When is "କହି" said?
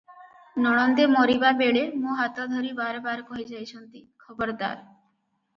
3.29-3.47